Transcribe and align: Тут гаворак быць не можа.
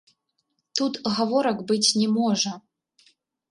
Тут 0.79 0.93
гаворак 1.17 1.61
быць 1.69 1.93
не 2.01 2.09
можа. 2.17 2.57